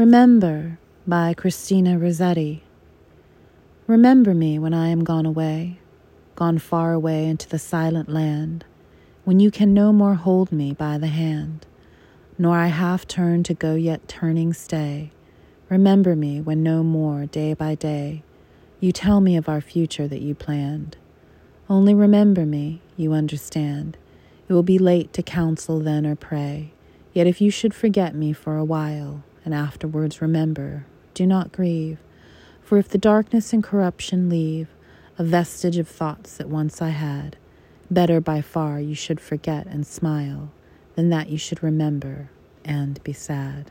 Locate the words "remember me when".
3.86-4.72, 15.68-16.62